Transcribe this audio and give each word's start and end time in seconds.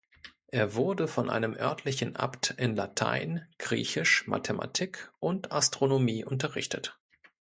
Er 0.47 0.73
wurde 0.73 1.07
von 1.07 1.29
einem 1.29 1.53
örtlichen 1.53 2.15
Abt 2.15 2.55
in 2.57 2.75
Latein, 2.75 3.47
Griechisch, 3.59 4.25
Mathematik 4.25 5.11
und 5.19 5.51
Astronomie 5.51 6.25
unterrichtet. 6.25 6.97